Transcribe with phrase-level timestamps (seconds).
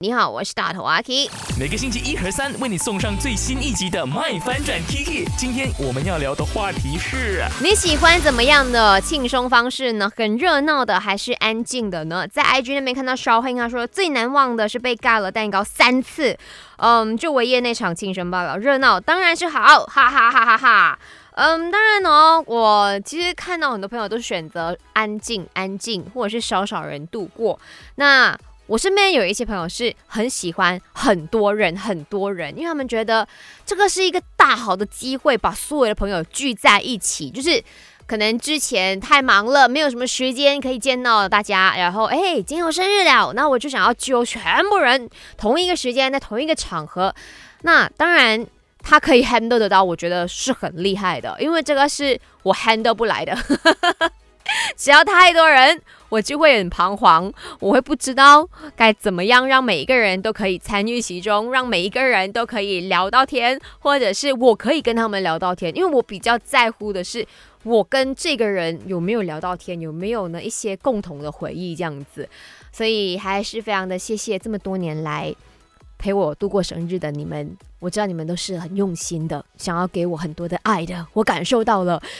[0.00, 1.28] 你好，我是大头阿 K。
[1.58, 5.26] 每个星期一和三为你送上最新一集的《麦翻转 Kiki》。
[5.36, 10.08] 今天我们要聊的话题是：你喜欢怎么样的庆生方式呢？
[10.16, 12.28] 很热闹的还是安静的呢？
[12.28, 16.38] 在 IG 那边看到烧黑他说最难忘的是被盖了蛋糕三次。
[16.76, 20.98] 嗯，就维业那场庆生罢了，热闹当然是好，哈哈哈哈哈。
[21.32, 27.58] 嗯，当然哦，我其实看到很多朋友都选择安静、安静，或者是少少人度过。
[27.96, 28.38] 那
[28.68, 33.26] 我身边有一些朋友是很喜欢很多人，很多人，因为他们觉得
[33.66, 37.30] 这个是一个大好的机会，把所有的朋友聚在一起。
[37.30, 37.60] 就是
[38.06, 47.14] 可能之前太忙了，没有什么时间可以见到大家，然后哎，今天我生日了，那我就想要揪全部人同一个时间在同一个场合。
[47.62, 48.46] 那当然
[48.80, 53.34] 他可以 handle 得到，我觉得是很厉害的，因为这个是我 handle 不来的。
[54.88, 67.26] 只要太多人，我就会很彷徨，我会不知道该怎么样让每一个人都可以参与其中，让每一个人都可以聊到天，或者是我可以跟他们聊到天，因为我比较在乎的是
[67.64, 72.26] 我跟这个人有没有聊到天，有没有呢一些共同的回忆这样子，
[72.72, 75.34] 所以还是非常的谢谢这么多年来
[75.98, 82.02] 陪我度过生日的你们，我知道你们都是很用心的，想要给我很多的爱的，我感受到了。